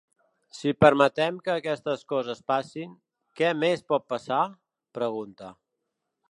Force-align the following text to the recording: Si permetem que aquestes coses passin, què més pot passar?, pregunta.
Si 0.59 0.71
permetem 0.85 1.35
que 1.47 1.51
aquestes 1.55 2.01
coses 2.13 2.41
passin, 2.53 2.97
què 3.41 3.53
més 3.65 3.85
pot 3.93 4.09
passar?, 4.15 4.41
pregunta. 5.01 5.53